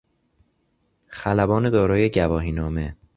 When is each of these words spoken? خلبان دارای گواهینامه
خلبان 1.09 1.69
دارای 1.69 2.09
گواهینامه 2.11 2.95